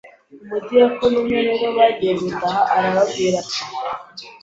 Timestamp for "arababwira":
2.75-3.35